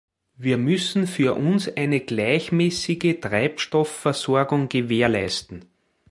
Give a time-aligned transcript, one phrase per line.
[0.35, 5.65] Wir müssen für uns eine gleichmäßige Treibstoffversorgung gewährleisten.